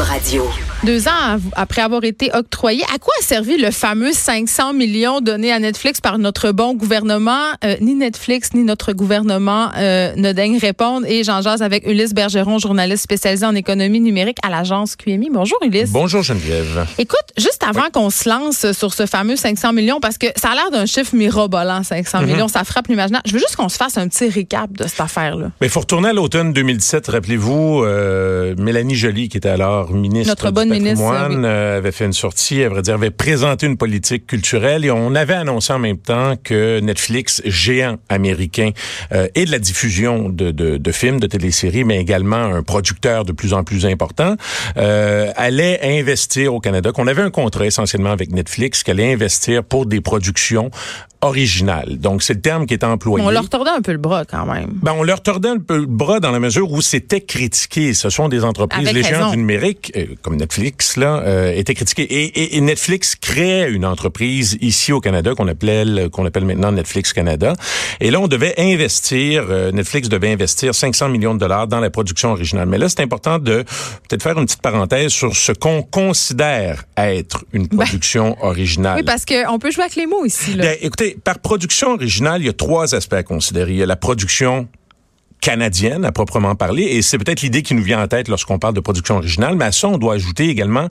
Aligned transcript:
Radio. 0.00 0.73
Deux 0.84 1.08
ans 1.08 1.38
après 1.56 1.80
avoir 1.80 2.04
été 2.04 2.30
octroyé, 2.34 2.82
à 2.94 2.98
quoi 2.98 3.14
a 3.18 3.22
servi 3.22 3.56
le 3.56 3.70
fameux 3.70 4.12
500 4.12 4.74
millions 4.74 5.22
donné 5.22 5.50
à 5.50 5.58
Netflix 5.58 6.02
par 6.02 6.18
notre 6.18 6.52
bon 6.52 6.74
gouvernement? 6.74 7.40
Euh, 7.64 7.76
ni 7.80 7.94
Netflix 7.94 8.50
ni 8.52 8.64
notre 8.64 8.92
gouvernement 8.92 9.70
euh, 9.78 10.12
ne 10.16 10.32
daignent 10.32 10.58
répondre. 10.58 11.06
Et 11.08 11.24
j'en 11.24 11.40
jase 11.40 11.62
avec 11.62 11.86
Ulysse 11.86 12.12
Bergeron, 12.12 12.58
journaliste 12.58 13.02
spécialisé 13.04 13.46
en 13.46 13.54
économie 13.54 13.98
numérique 14.00 14.36
à 14.42 14.50
l'agence 14.50 14.94
QMI. 14.94 15.30
Bonjour 15.32 15.56
Ulysse. 15.64 15.90
Bonjour 15.90 16.22
Geneviève. 16.22 16.86
Écoute, 16.98 17.24
juste 17.38 17.64
avant 17.66 17.88
qu'on 17.90 18.10
se 18.10 18.28
lance 18.28 18.70
sur 18.72 18.92
ce 18.92 19.06
fameux 19.06 19.36
500 19.36 19.72
millions, 19.72 20.00
parce 20.00 20.18
que 20.18 20.26
ça 20.36 20.50
a 20.50 20.54
l'air 20.54 20.70
d'un 20.70 20.84
chiffre 20.84 21.14
mirobolant, 21.16 21.82
500 21.82 22.20
Mhm. 22.20 22.26
millions, 22.26 22.48
ça 22.48 22.62
frappe 22.64 22.88
l'imaginaire. 22.88 23.22
Je 23.24 23.32
veux 23.32 23.38
juste 23.38 23.56
qu'on 23.56 23.70
se 23.70 23.76
fasse 23.78 23.96
un 23.96 24.06
petit 24.08 24.28
récap 24.28 24.70
de 24.72 24.86
cette 24.86 25.00
affaire-là. 25.00 25.46
Il 25.62 25.70
faut 25.70 25.80
retourner 25.80 26.10
à 26.10 26.12
l'automne 26.12 26.52
2017. 26.52 27.06
Rappelez-vous, 27.08 27.84
euh, 27.84 28.54
Mélanie 28.58 28.94
Joly, 28.96 29.30
qui 29.30 29.38
était 29.38 29.48
alors 29.48 29.90
ministre 29.90 30.28
Notre 30.28 30.50
bonne 30.50 30.73
ministre, 30.74 31.08
patrimoine, 31.08 31.40
oui. 31.40 31.48
euh, 31.48 31.78
avait 31.78 31.92
fait 31.92 32.04
une 32.04 32.12
sortie, 32.12 32.62
à 32.62 32.68
vrai 32.68 32.82
dire, 32.82 32.94
avait 32.94 33.10
présenté 33.10 33.66
une 33.66 33.76
politique 33.76 34.26
culturelle 34.26 34.84
et 34.84 34.90
on 34.90 35.14
avait 35.14 35.34
annoncé 35.34 35.72
en 35.72 35.78
même 35.78 35.98
temps 35.98 36.34
que 36.42 36.80
Netflix, 36.80 37.42
géant 37.44 37.96
américain 38.08 38.70
euh, 39.12 39.28
et 39.34 39.44
de 39.44 39.50
la 39.50 39.58
diffusion 39.58 40.28
de, 40.28 40.50
de, 40.50 40.76
de 40.76 40.92
films, 40.92 41.20
de 41.20 41.26
téléséries, 41.26 41.84
mais 41.84 41.98
également 41.98 42.36
un 42.36 42.62
producteur 42.62 43.24
de 43.24 43.32
plus 43.32 43.54
en 43.54 43.64
plus 43.64 43.86
important, 43.86 44.36
euh, 44.76 45.30
allait 45.36 45.80
investir 45.82 46.54
au 46.54 46.60
Canada, 46.60 46.92
qu'on 46.92 47.06
avait 47.06 47.22
un 47.22 47.30
contrat 47.30 47.66
essentiellement 47.66 48.10
avec 48.10 48.30
Netflix, 48.32 48.82
qu'elle 48.82 49.00
allait 49.00 49.12
investir 49.12 49.64
pour 49.64 49.86
des 49.86 50.00
productions 50.00 50.70
originales. 51.24 51.98
Donc, 51.98 52.22
c'est 52.22 52.34
le 52.34 52.40
terme 52.40 52.66
qui 52.66 52.74
est 52.74 52.84
employé. 52.84 53.24
On 53.24 53.30
leur 53.30 53.48
tordait 53.48 53.70
un 53.70 53.80
peu 53.80 53.92
le 53.92 53.98
bras 53.98 54.24
quand 54.24 54.44
même. 54.46 54.72
Ben, 54.82 54.92
on 54.96 55.02
leur 55.02 55.22
tordait 55.22 55.48
un 55.48 55.58
peu 55.58 55.78
le 55.78 55.86
bras 55.86 56.20
dans 56.20 56.30
la 56.30 56.38
mesure 56.38 56.70
où 56.70 56.82
c'était 56.82 57.22
critiqué. 57.22 57.94
Ce 57.94 58.10
sont 58.10 58.28
des 58.28 58.44
entreprises, 58.44 58.86
Avec 58.88 58.94
les 58.94 59.02
géants 59.02 59.30
du 59.30 59.38
numérique, 59.38 59.92
euh, 59.96 60.06
comme 60.22 60.36
Netflix, 60.36 60.63
là, 60.96 61.22
euh, 61.24 61.52
étaient 61.54 61.74
critiqués. 61.74 62.02
Et, 62.02 62.24
et- 62.24 62.56
et 62.56 62.60
Netflix 62.60 63.16
créait 63.16 63.70
une 63.70 63.84
entreprise 63.84 64.56
ici 64.60 64.92
au 64.92 65.00
Canada 65.00 65.34
qu'on 65.36 65.48
appelait, 65.48 65.84
le- 65.84 66.08
qu'on 66.08 66.24
appelle 66.26 66.44
maintenant 66.44 66.72
Netflix 66.72 67.12
Canada. 67.12 67.54
Et 68.00 68.10
là, 68.10 68.20
on 68.20 68.28
devait 68.28 68.54
investir, 68.58 69.46
euh, 69.50 69.72
Netflix 69.72 70.08
devait 70.08 70.32
investir 70.32 70.74
500 70.74 71.08
millions 71.08 71.34
de 71.34 71.40
dollars 71.40 71.66
dans 71.66 71.80
la 71.80 71.90
production 71.90 72.32
originale. 72.32 72.68
Mais 72.68 72.78
là, 72.78 72.88
c'est 72.88 73.00
important 73.00 73.38
de 73.38 73.64
peut-être 74.08 74.22
faire 74.22 74.38
une 74.38 74.46
petite 74.46 74.62
parenthèse 74.62 75.10
sur 75.12 75.34
ce 75.36 75.52
qu'on 75.52 75.82
considère 75.82 76.84
être 76.96 77.44
une 77.52 77.68
production 77.68 78.36
originale. 78.42 78.94
Ben, 78.94 79.00
Oui, 79.00 79.02
parce 79.04 79.24
qu'on 79.24 79.58
peut 79.58 79.70
jouer 79.70 79.84
avec 79.84 79.96
les 79.96 80.06
mots 80.06 80.24
ici. 80.24 80.54
Là. 80.54 80.64
Ben, 80.64 80.76
écoutez, 80.80 81.16
par 81.22 81.38
production 81.38 81.92
originale, 81.94 82.40
il 82.42 82.46
y 82.46 82.48
a 82.48 82.52
trois 82.52 82.94
aspects 82.94 83.14
à 83.14 83.22
considérer. 83.22 83.72
Il 83.72 83.78
y 83.78 83.82
a 83.82 83.86
la 83.86 83.96
production 83.96 84.68
canadienne 85.40 86.04
à 86.04 86.12
proprement 86.12 86.54
parler, 86.54 86.82
et 86.82 87.02
c'est 87.02 87.18
peut-être 87.18 87.42
l'idée 87.42 87.62
qui 87.62 87.74
nous 87.74 87.82
vient 87.82 88.02
en 88.02 88.08
tête 88.08 88.28
lorsqu'on 88.28 88.58
parle 88.58 88.74
de 88.74 88.80
production 88.80 89.16
originale, 89.16 89.56
mais 89.56 89.66
à 89.66 89.72
ça, 89.72 89.88
on 89.88 89.98
doit 89.98 90.14
ajouter 90.14 90.48
également 90.48 90.88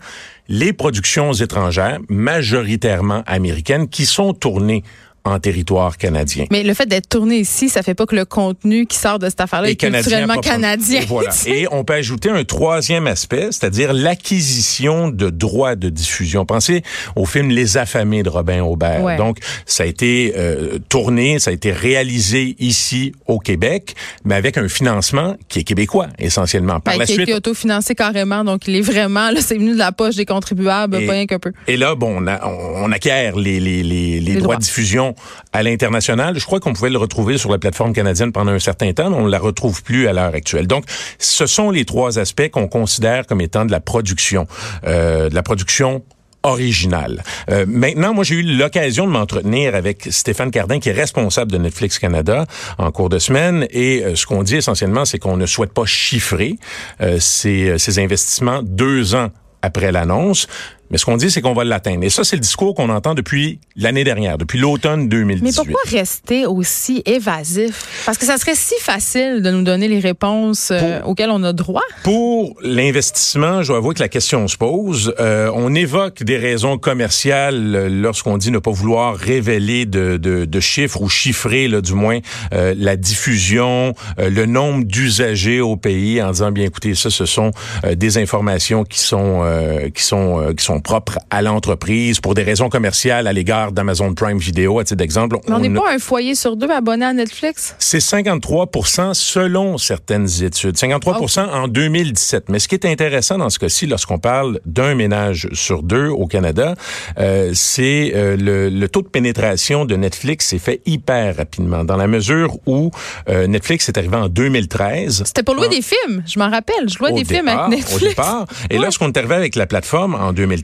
les 0.47 0.73
productions 0.73 1.33
étrangères, 1.33 2.00
majoritairement 2.09 3.23
américaines, 3.25 3.88
qui 3.88 4.05
sont 4.05 4.33
tournées 4.33 4.83
en 5.25 5.39
territoire 5.39 5.97
canadien. 5.97 6.45
Mais 6.52 6.63
le 6.63 6.73
fait 6.73 6.85
d'être 6.85 7.07
tourné 7.07 7.38
ici, 7.38 7.69
ça 7.69 7.81
fait 7.81 7.93
pas 7.93 8.05
que 8.05 8.16
le 8.16 8.25
contenu 8.25 8.85
qui 8.85 8.97
sort 8.97 9.19
de 9.19 9.29
cette 9.29 9.39
affaire-là 9.41 9.69
est 9.69 9.75
culturellement 9.75 10.35
canadien. 10.38 11.02
Et 11.02 11.05
voilà. 11.05 11.29
Et 11.45 11.67
on 11.71 11.83
peut 11.83 11.93
ajouter 11.93 12.29
un 12.29 12.43
troisième 12.43 13.07
aspect, 13.07 13.47
c'est-à-dire 13.51 13.94
l'acquisition 13.94 15.09
de 15.09 15.29
droits 15.29 15.75
de 15.75 15.89
diffusion. 15.89 16.45
Pensez 16.45 16.81
au 17.16 17.25
film 17.25 17.49
Les 17.49 17.77
Affamés 17.77 18.23
de 18.23 18.29
Robin 18.29 18.61
Aubert. 18.63 19.03
Ouais. 19.03 19.17
Donc, 19.17 19.38
ça 19.66 19.83
a 19.83 19.85
été 19.85 20.33
euh, 20.35 20.77
tourné, 20.89 21.39
ça 21.39 21.51
a 21.51 21.53
été 21.53 21.71
réalisé 21.71 22.55
ici 22.59 23.13
au 23.27 23.39
Québec, 23.39 23.95
mais 24.25 24.35
avec 24.35 24.57
un 24.57 24.67
financement 24.67 25.35
qui 25.47 25.59
est 25.59 25.63
québécois 25.63 26.07
essentiellement. 26.19 26.79
Par 26.79 26.94
Ben, 26.95 26.99
la 26.99 27.05
qui 27.05 27.19
a 27.19 27.23
été 27.23 27.33
autofinancé 27.33 27.95
carrément, 27.95 28.44
donc 28.44 28.67
il 28.67 28.75
est 28.75 28.81
vraiment, 28.81 29.29
là, 29.31 29.39
c'est 29.41 29.55
venu 29.55 29.73
de 29.73 29.77
la 29.77 29.91
poche 29.91 30.16
des 30.16 30.25
contribuables, 30.25 30.95
Et- 30.97 31.05
pas 31.05 31.13
rien 31.13 31.25
qu'un 31.27 31.39
peu. 31.39 31.51
Et 31.67 31.77
là, 31.77 31.95
bon, 31.95 32.13
on, 32.23 32.27
a- 32.27 32.45
on- 32.47 32.83
on 32.85 32.91
acquiert 32.91 33.35
les, 33.38 33.59
les, 33.59 33.83
les, 33.83 34.19
les 34.19 34.31
droits 34.33 34.41
droits. 34.41 34.55
de 34.57 34.61
diffusion 34.61 35.12
à 35.52 35.63
l'international. 35.63 36.38
Je 36.38 36.46
crois 36.46 36.59
qu'on 36.59 36.74
pouvait 36.74 36.90
le 36.90 36.97
retrouver 36.97 37.38
sur 37.38 37.51
la 37.51 37.57
plateforme 37.57 37.94
canadienne 37.94 38.31
pendant 38.31 38.51
un 38.51 38.59
certain 38.59 38.91
temps, 38.94 39.09
mais 39.09 39.18
on 39.18 39.25
ne 39.25 39.31
la 39.31 39.40
retrouve 39.40 39.84
plus 39.84 40.07
à 40.07 40.13
l'heure 40.13 40.34
actuelle. 40.34 40.68
Donc, 40.68 40.85
ce 41.19 41.46
sont 41.46 41.72
les 41.72 41.85
trois 41.85 42.19
aspects 42.19 42.50
qu'on 42.50 42.68
considère 42.68 43.28
comme 43.28 43.41
étant 43.41 43.66
de 43.66 43.72
la 43.72 43.79
production, 43.79 44.47
euh, 44.85 45.29
de 45.29 45.35
la 45.35 45.44
production 45.44 46.03
originale. 46.44 47.24
Euh, 47.50 47.66
maintenant, 47.68 48.13
moi, 48.13 48.24
j'ai 48.24 48.35
eu 48.35 48.44
l'occasion 48.44 49.07
de 49.07 49.12
m'entretenir 49.12 49.75
avec 49.75 50.07
Stéphane 50.12 50.51
Cardin, 50.51 50.79
qui 50.79 50.90
est 50.90 50.94
responsable 50.94 51.51
de 51.51 51.57
Netflix 51.57 52.00
Canada 52.00 52.45
en 52.78 52.91
cours 52.91 53.09
de 53.09 53.19
semaine. 53.19 53.66
Et 53.72 54.03
euh, 54.03 54.16
ce 54.16 54.25
qu'on 54.25 54.44
dit 54.44 54.57
essentiellement, 54.57 55.06
c'est 55.06 55.19
qu'on 55.19 55.38
ne 55.38 55.45
souhaite 55.45 55.74
pas 55.74 55.85
chiffrer 55.85 56.57
euh, 57.01 57.18
ces, 57.19 57.78
ces 57.80 58.00
investissements 58.00 58.62
deux 58.62 59.16
ans 59.16 59.30
après 59.62 59.91
l'annonce. 59.91 60.47
Mais 60.91 60.97
ce 60.97 61.05
qu'on 61.05 61.17
dit, 61.17 61.31
c'est 61.31 61.41
qu'on 61.41 61.53
va 61.53 61.63
l'atteindre. 61.63 62.03
Et 62.03 62.09
ça, 62.09 62.23
c'est 62.23 62.35
le 62.35 62.41
discours 62.41 62.75
qu'on 62.75 62.89
entend 62.89 63.16
depuis 63.16 63.59
l'année 63.75 64.03
dernière, 64.03 64.38
depuis 64.38 64.59
l'automne 64.59 65.09
2018. 65.09 65.44
Mais 65.44 65.51
pourquoi 65.53 65.81
rester 65.89 66.45
aussi 66.45 67.01
évasif? 67.05 68.03
Parce 68.05 68.17
que 68.17 68.25
ça 68.25 68.38
serait 68.38 68.55
si 68.55 68.75
facile 68.79 69.41
de 69.41 69.49
nous 69.49 69.63
donner 69.63 69.88
les 69.88 69.99
réponses 69.99 70.69
euh, 70.71 71.01
auxquelles 71.03 71.31
on 71.31 71.44
a 71.44 71.53
droit. 71.53 71.81
Pour 72.03 72.55
l'investissement, 72.61 73.63
je 73.63 73.69
dois 73.69 73.77
avouer 73.77 73.95
que 73.95 74.01
la 74.01 74.09
question 74.09 74.47
se 74.47 74.57
pose. 74.57 75.16
Euh, 75.19 75.49
on 75.55 75.73
évoque 75.73 76.23
des 76.23 76.38
raisons 76.38 76.77
commerciales 76.77 77.75
euh, 77.75 77.89
lorsqu'on 77.89 78.38
dit 78.38 78.51
ne 78.51 78.59
pas 78.59 78.71
vouloir 78.71 79.15
révéler 79.15 79.85
de, 79.85 80.17
de, 80.17 80.45
de 80.45 80.59
chiffres 80.59 81.01
ou 81.01 81.09
chiffrer, 81.09 81.67
là, 81.67 81.81
du 81.81 81.94
moins, 81.94 82.19
euh, 82.53 82.75
la 82.77 82.95
diffusion, 82.95 83.95
euh, 84.19 84.29
le 84.29 84.45
nombre 84.45 84.83
d'usagers 84.85 85.61
au 85.61 85.75
pays, 85.75 86.21
en 86.21 86.31
disant 86.31 86.51
bien 86.51 86.65
écoutez, 86.65 86.94
ça, 86.95 87.09
ce 87.09 87.25
sont 87.25 87.51
euh, 87.83 87.95
des 87.95 88.17
informations 88.17 88.83
qui 88.83 89.00
sont 89.00 89.41
euh, 89.44 89.89
qui 89.89 90.03
sont 90.03 90.39
euh, 90.39 90.53
qui 90.53 90.63
sont 90.63 90.79
propres 90.83 91.17
à 91.29 91.41
l'entreprise 91.41 92.19
pour 92.19 92.33
des 92.35 92.44
raisons 92.44 92.69
commerciales 92.69 93.27
à 93.27 93.33
l'égard 93.33 93.71
d'Amazon 93.71 94.13
Prime 94.13 94.38
Video, 94.38 94.79
à 94.79 94.83
titre 94.83 94.97
d'exemple. 94.97 95.38
On 95.47 95.59
n'est 95.59 95.69
pas 95.69 95.91
un 95.94 95.99
foyer 95.99 96.35
sur 96.35 96.55
deux 96.55 96.69
abonné 96.69 97.05
à 97.05 97.13
Netflix? 97.13 97.75
c'est 97.79 97.99
53 97.99 98.67
selon 99.13 99.77
certaines 99.77 100.27
études. 100.44 100.77
53 100.77 101.19
en 101.53 101.67
2017. 101.67 102.49
Mais 102.49 102.59
ce 102.59 102.67
qui 102.67 102.75
est 102.75 102.85
intéressant 102.85 103.38
dans 103.38 103.49
ce 103.49 103.59
cas-ci, 103.59 103.88
lorsqu'on 103.88 104.19
parle 104.19 104.59
d'un 104.66 104.95
ménage 104.95 105.47
sur 105.53 105.83
deux 105.83 106.07
au 106.07 106.27
Canada, 106.27 106.75
euh, 107.17 107.51
c'est 107.53 108.11
euh, 108.15 108.35
le, 108.38 108.69
le 108.69 108.89
taux 108.89 109.01
de 109.01 109.07
pénétration 109.07 109.85
de 109.85 109.95
Netflix 109.95 110.47
s'est 110.47 110.59
fait 110.59 110.81
hyper 110.85 111.38
rapidement, 111.38 111.83
dans 111.83 111.97
la 111.97 112.07
mesure 112.07 112.57
où 112.65 112.91
euh, 113.29 113.47
Netflix 113.47 113.88
est 113.89 113.97
arrivé 113.97 114.15
en 114.17 114.27
2013. 114.29 115.23
C'était 115.25 115.44
pour 115.44 115.55
louer 115.55 115.69
des 115.69 115.81
films. 115.81 116.23
Je 116.25 116.39
m'en 116.39 116.50
rappelle. 116.50 116.89
Je 116.89 116.97
louais 117.00 117.13
des 117.13 117.25
films 117.25 117.47
avec 117.47 117.69
Netflix. 117.79 117.95
Au 118.03 118.07
départ. 118.07 118.45
Et 118.69 118.77
Ouais. 118.77 118.83
lorsqu'on 118.85 119.07
est 119.07 119.17
arrivé 119.17 119.35
avec 119.35 119.55
la 119.55 119.65
plateforme 119.67 120.15
en 120.15 120.33
2013, 120.33 120.62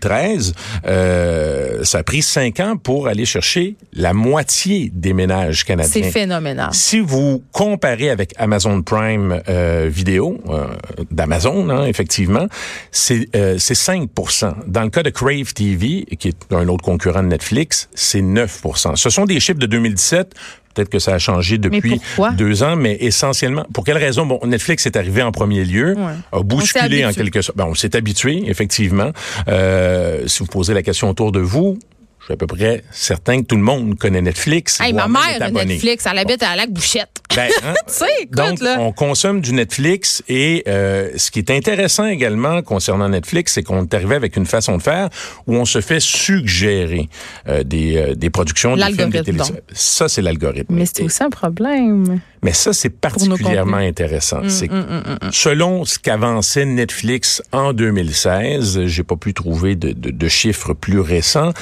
euh, 0.85 1.83
ça 1.83 1.99
a 1.99 2.03
pris 2.03 2.21
cinq 2.21 2.59
ans 2.59 2.77
pour 2.77 3.07
aller 3.07 3.25
chercher 3.25 3.75
la 3.93 4.13
moitié 4.13 4.91
des 4.93 5.13
ménages 5.13 5.65
canadiens. 5.65 5.91
C'est 5.91 6.11
phénoménal. 6.11 6.69
Si 6.73 6.99
vous 6.99 7.43
comparez 7.51 8.09
avec 8.09 8.33
Amazon 8.37 8.81
Prime 8.81 9.41
euh, 9.47 9.89
Vidéo 9.91 10.39
euh, 10.49 10.67
d'Amazon, 11.11 11.69
hein, 11.69 11.85
effectivement, 11.85 12.47
c'est 12.91 13.27
euh, 13.35 13.57
c'est 13.57 13.77
5% 13.77 14.53
Dans 14.67 14.83
le 14.83 14.89
cas 14.89 15.03
de 15.03 15.09
Crave 15.09 15.53
TV, 15.53 16.05
qui 16.17 16.29
est 16.29 16.53
un 16.53 16.67
autre 16.67 16.83
concurrent 16.83 17.23
de 17.23 17.27
Netflix, 17.27 17.89
c'est 17.93 18.21
9% 18.21 18.95
Ce 18.95 19.09
sont 19.09 19.25
des 19.25 19.39
chiffres 19.39 19.59
de 19.59 19.65
2017. 19.65 20.33
Peut-être 20.79 20.89
que 20.89 20.99
ça 20.99 21.13
a 21.13 21.19
changé 21.19 21.57
depuis 21.57 21.99
deux 22.37 22.63
ans, 22.63 22.77
mais 22.77 22.95
essentiellement, 23.01 23.65
pour 23.73 23.83
quelle 23.83 23.97
raison? 23.97 24.25
Bon, 24.25 24.39
Netflix 24.45 24.85
est 24.85 24.95
arrivé 24.95 25.21
en 25.21 25.33
premier 25.33 25.65
lieu, 25.65 25.93
Ouais. 25.97 26.13
a 26.31 26.41
bousculé 26.41 27.05
en 27.05 27.11
quelque 27.11 27.41
sorte. 27.41 27.57
Ben, 27.57 27.65
on 27.67 27.75
s'est 27.75 27.97
habitué, 27.97 28.43
effectivement. 28.47 29.11
Euh, 29.49 30.25
si 30.27 30.39
vous 30.39 30.45
posez 30.45 30.73
la 30.73 30.81
question 30.81 31.09
autour 31.09 31.33
de 31.33 31.41
vous, 31.41 31.77
je 32.19 32.25
suis 32.25 32.33
à 32.33 32.37
peu 32.37 32.47
près 32.47 32.83
certain 32.91 33.41
que 33.41 33.47
tout 33.47 33.55
le 33.55 33.61
monde 33.61 33.97
connaît 33.97 34.21
Netflix. 34.21 34.79
Hey, 34.81 34.93
ma 34.93 35.07
mère 35.07 35.21
a. 35.41 35.49
Netflix. 35.51 36.05
Elle 36.09 36.17
habite 36.19 36.43
à 36.43 36.55
Lac 36.55 36.69
Bouchette. 36.71 37.09
Ben, 37.35 37.49
hein, 37.63 37.73
tu 37.87 37.93
sais, 37.93 38.05
écoute, 38.21 38.35
donc, 38.35 38.59
là. 38.61 38.77
on 38.79 38.91
consomme 38.91 39.39
du 39.41 39.53
Netflix 39.53 40.23
et 40.27 40.63
euh, 40.67 41.11
ce 41.15 41.29
qui 41.31 41.39
est 41.39 41.51
intéressant 41.51 42.05
également 42.07 42.61
concernant 42.61 43.07
Netflix, 43.09 43.53
c'est 43.53 43.63
qu'on 43.63 43.83
est 43.83 43.93
arrivé 43.93 44.15
avec 44.15 44.35
une 44.35 44.45
façon 44.47 44.77
de 44.77 44.81
faire 44.81 45.09
où 45.47 45.55
on 45.55 45.65
se 45.65 45.79
fait 45.81 45.99
suggérer 45.99 47.07
euh, 47.47 47.63
des, 47.63 47.97
euh, 47.97 48.15
des 48.15 48.29
productions, 48.29 48.75
des 48.75 48.83
films, 48.93 49.09
des 49.09 49.21
télé. 49.23 49.39
Ça, 49.73 50.09
c'est 50.09 50.21
l'algorithme. 50.21 50.73
Mais 50.73 50.85
c'est 50.85 51.03
aussi 51.03 51.23
un 51.23 51.29
problème. 51.29 52.19
mais 52.43 52.53
ça, 52.53 52.73
c'est 52.73 52.89
particulièrement 52.89 53.77
intéressant. 53.77 54.41
Mm, 54.41 54.49
c'est 54.49 54.67
que 54.67 54.83
selon 55.31 55.85
ce 55.85 55.99
qu'avançait 55.99 56.65
Netflix 56.65 57.41
en 57.51 57.73
2016, 57.73 58.85
j'ai 58.85 59.03
pas 59.03 59.15
pu 59.15 59.33
trouver 59.33 59.75
de, 59.75 59.91
de- 59.91 60.09
de 60.11 60.27
chiffres 60.27 60.73
plus 60.73 60.99
récents, 60.99 61.53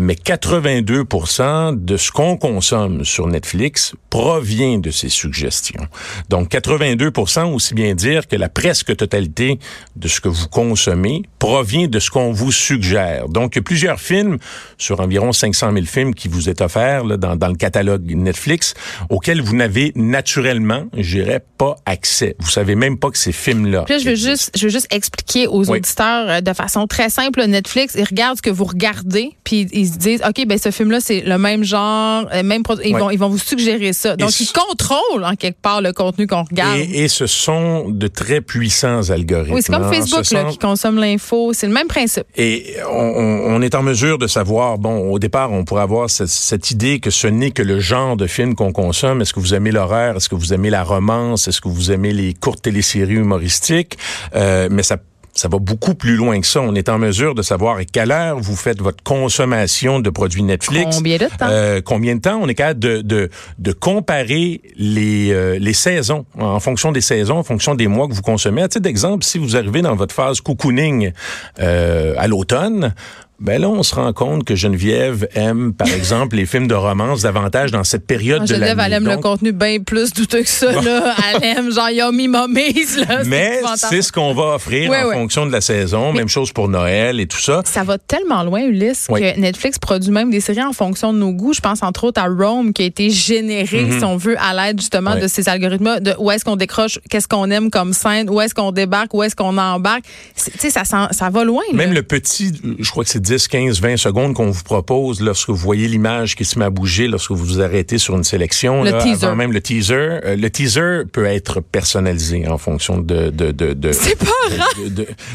mais 0.00 0.11
mais 0.12 0.16
82% 0.36 1.84
de 1.84 1.96
ce 1.96 2.10
qu'on 2.10 2.36
consomme 2.36 3.02
sur 3.02 3.26
Netflix 3.26 3.94
provient 4.10 4.78
de 4.78 4.90
ces 4.90 5.08
suggestions. 5.08 5.86
Donc 6.28 6.50
82% 6.50 7.54
aussi 7.54 7.72
bien 7.72 7.94
dire 7.94 8.28
que 8.28 8.36
la 8.36 8.50
presque 8.50 8.94
totalité 8.94 9.58
de 9.96 10.08
ce 10.08 10.20
que 10.20 10.28
vous 10.28 10.48
consommez 10.48 11.22
provient 11.38 11.88
de 11.88 11.98
ce 11.98 12.10
qu'on 12.10 12.30
vous 12.30 12.52
suggère. 12.52 13.30
Donc 13.30 13.54
il 13.54 13.58
y 13.58 13.60
a 13.60 13.62
plusieurs 13.62 14.00
films 14.00 14.36
sur 14.76 15.00
environ 15.00 15.32
500 15.32 15.72
000 15.72 15.86
films 15.86 16.14
qui 16.14 16.28
vous 16.28 16.50
est 16.50 16.60
offert 16.60 17.04
là, 17.04 17.16
dans, 17.16 17.36
dans 17.36 17.48
le 17.48 17.56
catalogue 17.56 18.14
Netflix 18.14 18.74
auxquels 19.08 19.40
vous 19.40 19.56
n'avez 19.56 19.92
naturellement, 19.94 20.88
je 20.94 21.20
dirais, 21.20 21.42
pas 21.56 21.76
accès. 21.86 22.36
Vous 22.38 22.50
savez 22.50 22.74
même 22.74 22.98
pas 22.98 23.10
que 23.10 23.18
ces 23.18 23.32
films-là. 23.32 23.86
je 23.88 24.10
veux 24.10 24.14
juste, 24.14 24.50
je 24.54 24.64
veux 24.64 24.70
juste 24.70 24.92
expliquer 24.92 25.46
aux 25.46 25.70
auditeurs 25.70 26.28
euh, 26.28 26.40
de 26.42 26.52
façon 26.52 26.86
très 26.86 27.08
simple. 27.08 27.42
Netflix, 27.46 27.94
ils 27.96 28.04
regardent 28.04 28.36
ce 28.36 28.42
que 28.42 28.50
vous 28.50 28.64
regardez, 28.64 29.30
puis 29.42 29.66
ils 29.72 29.91
disent, 29.98 30.22
ok, 30.26 30.46
ben 30.46 30.58
ce 30.58 30.70
film-là 30.70 31.00
c'est 31.00 31.20
le 31.20 31.38
même 31.38 31.64
genre, 31.64 32.26
euh, 32.32 32.42
même 32.42 32.62
ils 32.84 32.96
vont 32.96 33.10
ils 33.10 33.18
vont 33.18 33.28
vous 33.28 33.38
suggérer 33.38 33.92
ça. 33.92 34.16
Donc 34.16 34.38
ils 34.40 34.50
contrôlent 34.52 35.24
en 35.24 35.34
quelque 35.34 35.60
part 35.60 35.80
le 35.80 35.92
contenu 35.92 36.26
qu'on 36.26 36.42
regarde. 36.42 36.78
Et, 36.78 37.08
ce 37.08 37.26
sont 37.26 37.90
de 37.90 38.06
très 38.06 38.40
puissants 38.40 39.10
algorithmes. 39.10 39.54
Oui, 39.54 39.62
c'est 39.62 39.72
comme 39.72 39.84
hein. 39.84 39.92
Facebook 39.92 40.30
là, 40.30 40.44
qui 40.44 40.56
consomme 40.58 40.96
l'info. 40.96 41.52
C'est 41.52 41.66
le 41.66 41.72
même 41.72 41.88
principe. 41.88 42.24
Et 42.36 42.76
on, 42.90 43.54
on, 43.54 43.60
est 43.60 43.74
en 43.74 43.82
mesure 43.82 44.18
de 44.18 44.26
savoir. 44.26 44.78
Bon, 44.78 45.10
au 45.10 45.18
départ, 45.18 45.52
on 45.52 45.64
pourrait 45.64 45.82
avoir 45.82 46.08
cette, 46.08 46.28
cette 46.28 46.70
idée 46.70 47.00
que 47.00 47.10
ce 47.10 47.26
n'est 47.26 47.50
que 47.50 47.62
le 47.62 47.80
genre 47.80 48.16
de 48.16 48.26
film 48.26 48.54
qu'on 48.54 48.72
consomme. 48.72 49.20
Est-ce 49.20 49.34
que 49.34 49.40
vous 49.40 49.54
aimez 49.54 49.72
l'horreur? 49.72 50.16
Est-ce 50.16 50.28
que 50.28 50.34
vous 50.34 50.54
aimez 50.54 50.70
la 50.70 50.84
romance? 50.84 51.48
Est-ce 51.48 51.60
que 51.60 51.68
vous 51.68 51.92
aimez 51.92 52.12
les 52.12 52.34
courtes 52.34 52.62
téléséries 52.62 53.14
humoristiques? 53.14 53.98
Euh, 54.34 54.68
Mais 54.70 54.82
ça 54.82 54.96
ça 55.34 55.48
va 55.48 55.58
beaucoup 55.58 55.94
plus 55.94 56.16
loin 56.16 56.40
que 56.40 56.46
ça. 56.46 56.60
On 56.60 56.74
est 56.74 56.88
en 56.88 56.98
mesure 56.98 57.34
de 57.34 57.42
savoir 57.42 57.78
à 57.78 57.84
quelle 57.84 58.12
heure 58.12 58.38
vous 58.38 58.56
faites 58.56 58.80
votre 58.80 59.02
consommation 59.02 59.98
de 60.00 60.10
produits 60.10 60.42
Netflix. 60.42 60.96
Combien 60.96 61.16
de 61.16 61.26
temps? 61.26 61.48
Euh, 61.48 61.80
combien 61.82 62.16
de 62.16 62.20
temps? 62.20 62.38
On 62.42 62.48
est 62.48 62.54
capable 62.54 62.80
de, 62.80 63.00
de, 63.00 63.30
de 63.58 63.72
comparer 63.72 64.60
les, 64.76 65.32
euh, 65.32 65.58
les 65.58 65.72
saisons, 65.72 66.26
en 66.38 66.60
fonction 66.60 66.92
des 66.92 67.00
saisons, 67.00 67.38
en 67.38 67.42
fonction 67.42 67.74
des 67.74 67.86
mois 67.86 68.08
que 68.08 68.14
vous 68.14 68.22
consommez. 68.22 68.62
À 68.62 68.68
titre 68.68 68.82
d'exemple, 68.82 69.24
si 69.24 69.38
vous 69.38 69.56
arrivez 69.56 69.82
dans 69.82 69.96
votre 69.96 70.14
phase 70.14 70.40
cocooning 70.40 71.12
euh, 71.60 72.14
à 72.18 72.28
l'automne, 72.28 72.94
ben 73.40 73.60
là, 73.60 73.68
on 73.68 73.82
se 73.82 73.94
rend 73.94 74.12
compte 74.12 74.44
que 74.44 74.54
Geneviève 74.54 75.26
aime, 75.34 75.72
par 75.72 75.88
exemple, 75.92 76.36
les 76.36 76.46
films 76.46 76.68
de 76.68 76.74
romance 76.74 77.22
davantage 77.22 77.72
dans 77.72 77.84
cette 77.84 78.06
période 78.06 78.42
ah, 78.42 78.46
de 78.46 78.52
l'année. 78.52 78.66
Geneviève, 78.66 78.86
elle 78.86 78.92
aime 78.92 79.06
le 79.06 79.16
contenu 79.16 79.52
bien 79.52 79.80
plus 79.80 80.12
douteux 80.12 80.42
que 80.42 80.48
ça. 80.48 80.70
Là. 80.70 81.14
Elle 81.34 81.44
aime 81.44 81.72
genre 81.72 81.90
Yummy 81.90 82.28
Mummies. 82.28 83.06
Là, 83.08 83.22
Mais 83.26 83.60
c'est 83.76 84.02
ce 84.02 84.12
qu'on 84.12 84.32
va 84.34 84.54
offrir 84.54 84.90
en 84.90 85.12
fonction 85.12 85.46
de 85.46 85.52
la 85.52 85.60
saison. 85.60 86.12
même 86.12 86.28
chose 86.28 86.52
pour 86.52 86.68
Noël 86.68 87.20
et 87.20 87.26
tout 87.26 87.40
ça. 87.40 87.62
Ça 87.64 87.82
va 87.82 87.98
tellement 87.98 88.42
loin, 88.42 88.62
Ulysse, 88.62 89.06
que 89.08 89.38
Netflix 89.38 89.78
produit 89.78 90.10
même 90.10 90.30
des 90.30 90.40
séries 90.40 90.62
en 90.62 90.72
fonction 90.72 91.12
de 91.12 91.18
nos 91.18 91.32
goûts. 91.32 91.52
Je 91.52 91.60
pense 91.60 91.82
entre 91.82 92.04
autres 92.04 92.20
à 92.20 92.28
Rome, 92.28 92.72
qui 92.72 92.82
a 92.82 92.86
été 92.86 93.10
généré, 93.10 93.84
mhm. 93.84 93.98
si 93.98 94.04
on 94.04 94.16
veut, 94.16 94.36
à 94.38 94.54
l'aide 94.54 94.80
justement 94.80 95.16
de 95.16 95.26
ces 95.26 95.48
algorithmes 95.48 96.00
de 96.00 96.14
où 96.18 96.30
est-ce 96.30 96.44
qu'on 96.44 96.56
décroche, 96.56 96.98
qu'est-ce 97.10 97.28
qu'on 97.28 97.50
aime 97.50 97.70
comme 97.70 97.92
scène, 97.92 98.30
où 98.30 98.40
est-ce 98.40 98.54
qu'on 98.54 98.72
débarque, 98.72 99.14
où 99.14 99.22
est-ce 99.22 99.34
qu'on 99.34 99.56
embarque. 99.58 100.04
Tu 100.36 100.50
sais, 100.58 100.70
ça, 100.70 100.84
ça 100.84 101.30
va 101.30 101.44
loin. 101.44 101.62
Même 101.72 101.92
le 101.92 102.02
petit, 102.02 102.52
je 102.78 102.90
crois 102.90 103.04
que 103.04 103.10
c'est 103.10 103.22
10, 103.32 103.48
15, 103.48 103.80
20 103.80 103.96
secondes 103.96 104.34
qu'on 104.34 104.50
vous 104.50 104.62
propose 104.62 105.22
lorsque 105.22 105.48
vous 105.48 105.56
voyez 105.56 105.88
l'image 105.88 106.36
qui 106.36 106.44
se 106.44 106.58
met 106.58 106.66
à 106.66 106.70
bouger, 106.70 107.08
lorsque 107.08 107.30
vous 107.30 107.42
vous 107.42 107.60
arrêtez 107.62 107.96
sur 107.96 108.14
une 108.14 108.24
sélection. 108.24 108.84
Le 108.84 108.92
teaser. 108.98 109.34
même 109.34 109.52
le 109.52 109.62
teaser. 109.62 109.94
Euh, 109.94 110.36
le 110.36 110.50
teaser 110.50 111.04
peut 111.10 111.24
être 111.24 111.62
personnalisé 111.62 112.46
en 112.46 112.58
fonction 112.58 112.98
de... 112.98 113.30
de, 113.30 113.50
de, 113.50 113.72
de 113.72 113.92
c'est 113.92 114.18
pas 114.18 114.26
rare. 114.50 114.74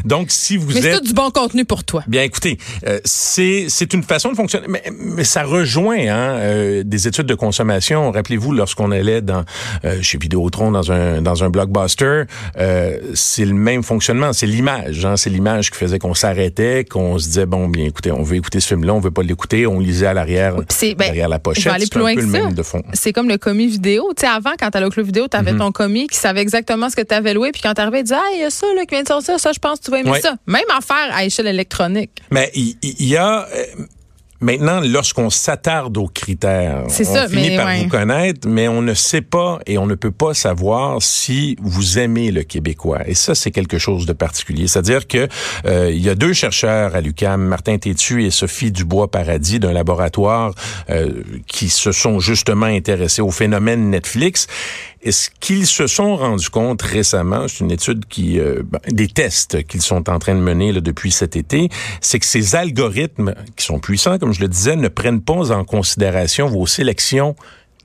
donc, 0.06 0.28
si 0.30 0.58
vous 0.58 0.74
mais 0.74 0.86
êtes... 0.86 0.96
c'est 0.98 1.06
du 1.06 1.14
bon 1.14 1.32
contenu 1.32 1.66
pour 1.66 1.84
toi. 1.84 2.04
Bien, 2.06 2.22
écoutez, 2.22 2.60
euh, 2.86 3.00
c'est, 3.04 3.66
c'est 3.68 3.92
une 3.96 4.04
façon 4.04 4.30
de 4.30 4.36
fonctionner. 4.36 4.68
Mais, 4.70 4.84
mais 4.96 5.24
ça 5.24 5.42
rejoint 5.42 5.98
hein, 5.98 6.36
euh, 6.38 6.84
des 6.86 7.08
études 7.08 7.26
de 7.26 7.34
consommation. 7.34 8.12
Rappelez-vous, 8.12 8.54
lorsqu'on 8.54 8.92
allait 8.92 9.24
dans 9.24 9.44
chez 10.02 10.20
Vidéotron, 10.20 10.70
dans 10.70 10.92
un, 10.92 11.24
dans 11.24 11.44
un 11.44 11.50
blockbuster, 11.50 12.26
c'est 13.16 13.46
le 13.46 13.56
même 13.56 13.82
fonctionnement. 13.82 14.34
C'est 14.34 14.46
l'image. 14.46 15.04
Hein, 15.04 15.18
c'est 15.18 15.32
l'image 15.32 15.72
qui 15.72 15.80
faisait 15.80 15.98
qu'on 15.98 16.14
s'arrêtait, 16.14 16.86
qu'on 16.86 17.18
se 17.18 17.26
disait, 17.26 17.48
bon, 17.48 17.68
bien, 17.78 17.86
écoutez, 17.86 18.12
on 18.12 18.24
veut 18.24 18.38
écouter 18.38 18.60
ce 18.60 18.68
film-là, 18.68 18.94
on 18.94 19.00
veut 19.00 19.12
pas 19.12 19.24
l'écouter, 19.24 19.68
on 19.68 19.80
lisait 19.80 20.08
à 20.08 20.14
l'arrière, 20.14 20.56
ben, 20.56 20.96
derrière 20.98 21.30
la 21.30 21.40
pochette. 21.40 21.74
C'est 21.80 21.96
un 21.98 22.14
peu 22.16 22.22
le 22.22 22.28
même 22.28 22.54
de 22.54 22.64
fond. 22.64 22.82
C'est 22.94 23.14
comme 23.14 23.30
le 23.30 23.38
commis 23.38 23.68
vidéo. 23.68 24.12
Tu 24.16 24.22
sais, 24.22 24.28
avant, 24.28 24.52
quand 24.60 24.70
t'allais 24.72 24.86
au 24.86 24.90
club 24.90 25.06
vidéo, 25.06 25.28
t'avais 25.28 25.54
mm 25.54 25.58
ton 25.58 25.72
commis 25.72 26.08
qui 26.08 26.18
savait 26.18 26.42
exactement 26.42 26.90
ce 26.90 26.96
que 26.96 27.02
t'avais 27.02 27.34
loué, 27.34 27.52
puis 27.52 27.62
quand 27.64 27.74
t'arrivais, 27.74 28.02
il 28.02 28.04
disait, 28.04 28.16
ah, 28.16 28.34
il 28.36 28.42
y 28.42 28.44
a 28.44 28.50
ça, 28.50 28.68
là, 28.76 28.86
qui 28.86 28.94
vient 28.94 29.02
de 29.02 29.08
sortir, 29.08 29.40
ça, 29.40 29.52
je 29.52 29.60
pense 29.60 29.80
que 29.80 29.86
tu 29.86 29.92
vas 29.92 30.00
aimer 30.00 30.20
ça. 30.22 30.36
Même 30.46 30.62
affaire 30.78 31.16
à 31.16 31.26
échelle 31.26 31.48
électronique. 31.48 32.12
Mais 32.32 32.52
il 32.54 32.76
y, 32.82 33.16
a, 33.16 33.48
euh, 33.48 33.64
Maintenant, 34.40 34.82
lorsqu'on 34.82 35.30
s'attarde 35.30 35.98
aux 35.98 36.08
critères, 36.08 36.84
on 36.86 36.90
ça, 36.90 37.28
finit 37.28 37.56
par 37.56 37.76
vous 37.76 37.88
connaître, 37.88 38.48
mais 38.48 38.68
on 38.68 38.84
ne 38.84 38.94
sait 38.94 39.22
pas 39.22 39.60
et 39.66 39.78
on 39.80 39.88
ne 39.88 39.96
peut 39.96 40.12
pas 40.12 40.36
savoir 40.36 41.02
si 41.02 41.56
vous 41.60 41.98
aimez 41.98 42.30
le 42.32 42.44
québécois. 42.44 43.00
Et 43.08 43.16
ça, 43.16 43.34
c'est 43.34 43.50
quelque 43.50 43.80
chose 43.80 44.06
de 44.06 44.14
particulier. 44.14 44.68
C'est-à-dire 44.68 45.08
que 45.08 45.28
euh, 45.66 45.90
il 45.92 46.02
y 46.02 46.10
a 46.10 46.16
deux 46.16 46.34
chercheurs 46.34 46.96
à 46.96 47.02
l'UCAM, 47.02 47.42
Martin 47.42 47.78
Tétu 47.80 48.26
et 48.26 48.32
Sophie 48.32 48.72
Dubois-Paradis, 48.72 49.60
d'un 49.60 49.74
laboratoire 49.74 50.54
euh, 50.90 51.24
qui 51.48 51.70
se 51.70 51.92
sont 51.92 52.20
justement 52.20 52.68
intéressés 52.68 53.22
au 53.22 53.32
phénomène 53.32 53.90
Netflix. 53.90 54.48
Et 55.02 55.12
ce 55.12 55.30
qu'ils 55.40 55.68
se 55.68 55.88
sont 55.88 56.16
rendus 56.16 56.50
compte 56.50 56.82
récemment, 56.82 57.48
c'est 57.48 57.60
une 57.60 57.72
étude 57.72 58.06
qui, 58.06 58.40
euh, 58.40 58.64
ben, 58.64 58.80
des 58.88 59.08
tests 59.08 59.64
qu'ils 59.68 59.82
sont 59.82 60.10
en 60.10 60.20
train 60.20 60.36
de 60.36 60.42
mener 60.42 60.72
là, 60.72 60.82
depuis 60.82 61.12
cet 61.12 61.36
été, 61.36 61.70
c'est 62.02 62.20
que 62.20 62.26
ces 62.26 62.56
algorithmes 62.56 63.34
qui 63.56 63.66
sont 63.66 63.80
puissants, 63.80 64.18
comme 64.18 64.34
je 64.34 64.42
le 64.42 64.48
disais, 64.48 64.76
ne 64.76 64.88
prennent 64.88 65.22
pas 65.22 65.52
en 65.52 65.64
considération 65.64 66.48
vos 66.48 66.66
sélections 66.66 67.36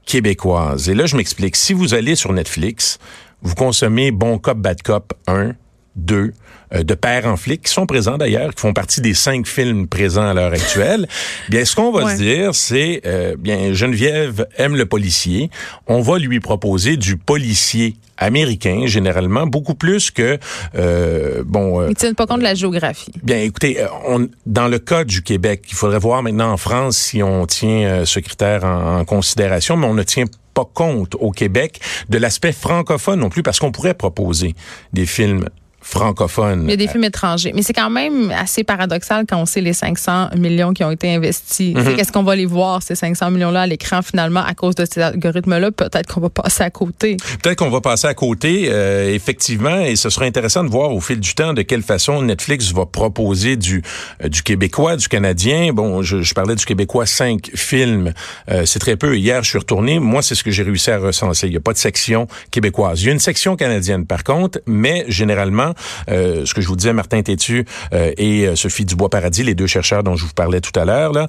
québécoises. 0.07 0.89
Et 0.89 0.95
là, 0.95 1.07
je 1.07 1.17
m'explique. 1.17 1.57
Si 1.57 1.73
vous 1.73 1.95
allez 1.95 2.17
sur 2.17 2.33
Netflix, 2.33 2.99
vous 3.43 3.55
consommez 3.55 4.11
Bon 4.11 4.39
Cop, 4.39 4.59
Bad 4.59 4.83
Cop 4.83 5.13
1, 5.27 5.53
2, 5.97 6.33
euh, 6.75 6.83
de 6.83 6.95
pères 6.95 7.27
en 7.27 7.37
flic, 7.37 7.63
qui 7.63 7.73
sont 7.73 7.87
présents 7.87 8.17
d'ailleurs, 8.17 8.55
qui 8.55 8.61
font 8.61 8.73
partie 8.73 9.01
des 9.01 9.15
cinq 9.15 9.47
films 9.47 9.87
présents 9.87 10.29
à 10.29 10.35
l'heure 10.35 10.53
actuelle. 10.53 11.07
bien, 11.49 11.65
ce 11.65 11.77
qu'on 11.77 11.93
va 11.93 12.13
se 12.13 12.23
dire, 12.23 12.55
c'est, 12.55 13.03
euh, 13.07 13.37
bien, 13.39 13.73
Geneviève 13.73 14.47
aime 14.57 14.77
le 14.77 14.87
policier. 14.87 15.51
On 15.87 16.01
va 16.01 16.19
lui 16.19 16.41
proposer 16.41 16.97
du 16.97 17.17
policier 17.17 17.97
américain, 18.17 18.83
généralement, 18.87 19.47
beaucoup 19.47 19.75
plus 19.75 20.11
que, 20.11 20.39
euh, 20.77 21.43
bon... 21.45 21.81
Euh, 21.81 21.89
Ils 21.91 21.97
tiennent 21.97 22.15
pas 22.15 22.27
compte 22.27 22.39
de 22.39 22.45
la 22.45 22.55
géographie. 22.55 23.13
Bien, 23.23 23.39
écoutez, 23.39 23.85
on, 24.07 24.29
dans 24.47 24.69
le 24.69 24.79
cas 24.79 25.05
du 25.05 25.23
Québec, 25.23 25.65
il 25.69 25.75
faudrait 25.75 25.99
voir 25.99 26.23
maintenant 26.23 26.53
en 26.53 26.57
France 26.57 26.97
si 26.97 27.23
on 27.23 27.47
tient 27.47 28.05
ce 28.05 28.21
critère 28.21 28.65
en, 28.65 29.01
en 29.01 29.05
considération, 29.05 29.77
mais 29.77 29.87
on 29.87 29.95
ne 29.95 30.05
tient 30.05 30.25
pas 30.55 30.69
compte 30.73 31.17
au 31.19 31.31
Québec 31.31 31.81
de 32.09 32.19
l'aspect 32.19 32.53
francophone 32.53 33.21
non 33.21 33.29
plus, 33.29 33.43
parce 33.43 33.59
qu'on 33.59 33.73
pourrait 33.73 33.95
proposer 33.95 34.55
des 34.93 35.07
films 35.07 35.49
francophone. 35.83 36.63
Il 36.65 36.71
y 36.71 36.73
a 36.73 36.77
des 36.77 36.89
films 36.89 37.05
étrangers. 37.05 37.53
Mais 37.55 37.63
c'est 37.63 37.73
quand 37.73 37.91
même 37.91 38.31
assez 38.31 38.65
paradoxal 38.65 39.27
quand 39.29 39.39
on 39.39 39.47
sait 39.47 39.61
les 39.61 39.73
500 39.73 40.31
millions 40.37 40.73
qui 40.73 40.85
ont 40.85 40.91
été 40.91 41.15
investis. 41.15 41.75
Mhm. 41.75 41.97
Qu'est-ce 41.97 42.13
qu'on 42.13 42.23
va 42.23 42.37
les 42.37 42.47
voir, 42.47 42.83
ces 42.83 42.95
500 42.95 43.31
millions-là, 43.31 43.63
à 43.63 43.67
l'écran, 43.67 44.01
finalement, 44.03 44.45
à 44.45 44.55
cause 44.55 44.75
de 44.75 44.85
ces 44.91 45.01
algorithmes-là? 45.01 45.73
Peut-être 45.73 46.13
qu'on 46.13 46.21
va 46.21 46.31
passer 46.31 46.63
à 46.63 46.71
côté. 46.71 47.17
Peut-être 47.43 47.59
qu'on 47.59 47.71
va 47.71 47.81
passer 47.81 48.07
à 48.07 48.15
côté, 48.15 48.69
euh, 48.71 49.13
effectivement, 49.13 49.81
et 49.81 49.97
ce 49.97 50.09
sera 50.09 50.25
intéressant 50.25 50.65
de 50.65 50.71
voir 50.71 50.93
au 50.93 51.01
fil 51.01 51.21
du 51.21 51.35
temps 51.35 51.53
de 51.53 51.63
quelle 51.63 51.83
façon 51.83 52.23
Netflix 52.23 52.73
va 52.73 52.87
proposer 52.87 53.57
du, 53.57 53.83
euh, 54.25 54.29
du 54.29 54.43
québécois, 54.43 54.97
du 54.97 55.09
canadien. 55.09 55.73
Bon, 55.73 56.03
je, 56.03 56.23
je 56.23 56.35
parlais 56.35 56.55
du 56.55 56.65
québécois, 56.65 57.07
cinq 57.07 57.51
films. 57.55 58.13
Euh, 58.51 58.65
c'est 58.67 58.79
très 58.79 58.97
peu. 58.97 59.17
Hier, 59.17 59.43
je 59.43 59.51
suis 59.51 59.59
retourné. 59.59 59.99
Moi, 59.99 60.23
c'est 60.23 60.35
ce 60.35 60.45
que 60.45 60.51
j'ai 60.51 60.63
réussi 60.63 60.91
à 60.91 60.99
recenser. 60.99 61.49
Il 61.49 61.51
n'y 61.51 61.57
a 61.57 61.61
pas 61.61 61.73
de 61.73 61.79
section 61.79 62.29
québécoise. 62.51 63.03
Il 63.03 63.07
y 63.07 63.09
a 63.09 63.13
une 63.13 63.19
section 63.19 63.57
canadienne, 63.57 64.07
par 64.07 64.25
contre, 64.25 64.61
mais 64.67 65.05
généralement, 65.09 65.72
euh, 66.11 66.45
ce 66.45 66.55
que 66.55 66.61
je 66.61 66.69
vous 66.69 66.77
disais, 66.77 66.93
Martin 66.93 67.23
Tétu 67.23 67.65
euh, 67.93 68.13
et 68.17 68.47
euh, 68.47 68.57
Sophie 68.57 68.85
Dubois-Paradis, 68.85 69.45
les 69.45 69.55
deux 69.55 69.67
chercheurs 69.67 70.03
dont 70.03 70.17
je 70.17 70.25
vous 70.25 70.33
parlais 70.35 70.61
tout 70.61 70.79
à 70.79 70.85
l'heure, 70.85 71.13
là, 71.13 71.29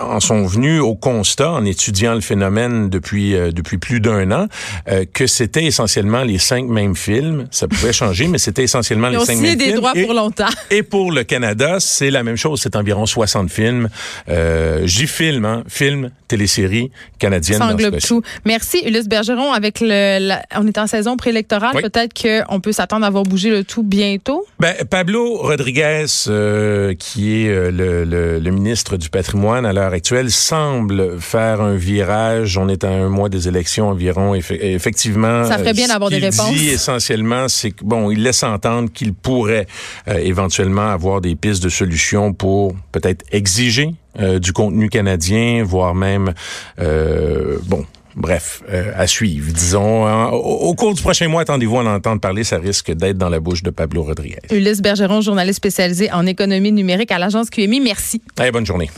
en 0.00 0.20
sont 0.20 0.44
venus 0.46 0.80
au 0.80 0.94
constat, 0.94 1.50
en 1.50 1.64
étudiant 1.64 2.14
le 2.14 2.20
phénomène 2.20 2.88
depuis 2.88 3.32
depuis 3.32 3.78
plus 3.78 4.00
d'un 4.00 4.30
an, 4.32 4.46
que 5.12 5.26
c'était 5.26 5.64
essentiellement 5.64 6.22
les 6.22 6.38
cinq 6.38 6.66
mêmes 6.66 6.96
films. 6.96 7.46
Ça 7.50 7.68
pouvait 7.68 7.92
changer, 7.92 8.28
mais 8.28 8.38
c'était 8.38 8.64
essentiellement 8.64 9.08
les 9.08 9.18
cinq 9.20 9.38
mêmes 9.38 9.56
des 9.56 9.66
films. 9.66 9.76
droits 9.76 9.92
pour 9.92 10.14
longtemps. 10.14 10.48
Et 10.70 10.82
pour 10.82 11.12
le 11.12 11.24
Canada, 11.24 11.76
c'est 11.80 12.10
la 12.10 12.22
même 12.22 12.36
chose. 12.36 12.60
C'est 12.62 12.76
environ 12.76 13.06
60 13.06 13.50
films. 13.50 13.88
Euh, 14.28 14.86
J'y 14.86 15.06
filme, 15.06 15.44
hein, 15.44 15.64
film, 15.68 16.10
télésérie 16.28 16.90
canadienne. 17.18 17.58
Ça 17.58 17.66
englobe 17.66 17.98
tout. 17.98 18.22
Merci, 18.44 18.82
Ulysse 18.84 19.08
Bergeron. 19.08 19.52
Avec 19.52 19.78
le, 19.80 20.32
on 20.56 20.66
est 20.66 20.78
en 20.78 20.86
saison 20.86 21.16
préélectorale. 21.16 21.80
Peut-être 21.80 22.12
qu'on 22.14 22.60
peut 22.60 22.72
s'attendre 22.72 23.06
à 23.06 23.10
voir 23.10 23.24
bouger 23.24 23.51
le 23.52 23.64
tout 23.64 23.82
bientôt? 23.82 24.44
Ben, 24.58 24.74
Pablo 24.88 25.36
Rodriguez, 25.36 26.06
euh, 26.28 26.94
qui 26.94 27.44
est 27.44 27.48
euh, 27.48 27.70
le, 27.70 28.38
le, 28.38 28.50
ministre 28.50 28.96
du 28.96 29.08
patrimoine 29.08 29.66
à 29.66 29.72
l'heure 29.72 29.92
actuelle, 29.92 30.30
semble 30.30 31.20
faire 31.20 31.60
un 31.60 31.76
virage. 31.76 32.56
On 32.56 32.68
est 32.68 32.84
à 32.84 32.90
un 32.90 33.08
mois 33.08 33.28
des 33.28 33.48
élections 33.48 33.88
environ. 33.88 34.34
effectivement, 34.34 35.44
ça 35.44 35.58
ferait 35.58 35.74
bien 35.74 35.88
d'avoir 35.88 36.10
des 36.10 36.18
réponses. 36.18 36.52
Dit 36.52 36.68
essentiellement, 36.68 37.48
c'est 37.48 37.72
que 37.72 37.84
bon, 37.84 38.10
il 38.10 38.22
laisse 38.22 38.42
entendre 38.42 38.90
qu'il 38.92 39.12
pourrait 39.12 39.66
éventuellement 40.06 40.88
avoir 40.88 41.20
des 41.20 41.34
pistes 41.34 41.62
de 41.62 41.68
solutions 41.68 42.32
pour 42.32 42.74
peut-être 42.92 43.24
exiger 43.30 43.94
du 44.40 44.52
contenu 44.52 44.88
canadien, 44.88 45.64
voire 45.64 45.94
même 45.94 46.32
bon 46.78 47.86
Bref, 48.16 48.62
euh, 48.70 48.92
à 48.96 49.06
suivre. 49.06 49.52
Disons, 49.52 50.30
au, 50.32 50.74
cours 50.74 50.94
du 50.94 51.02
prochain 51.02 51.28
mois, 51.28 51.42
attendez-vous 51.42 51.78
à 51.78 51.82
en 51.82 51.86
entendre 51.86 52.20
parler. 52.20 52.44
Ça 52.44 52.58
risque 52.58 52.92
d'être 52.92 53.18
dans 53.18 53.28
la 53.28 53.40
bouche 53.40 53.62
de 53.62 53.70
Pablo 53.70 54.02
Rodriguez. 54.02 54.38
Ulysse 54.50 54.82
Bergeron, 54.82 55.20
journaliste 55.20 55.58
spécialisé 55.58 56.10
en 56.12 56.26
économie 56.26 56.72
numérique 56.72 57.10
à 57.10 57.18
l'agence 57.18 57.50
QMI. 57.50 57.80
Merci. 57.80 58.22
Allez, 58.38 58.50
bonne 58.50 58.66
journée. 58.66 58.90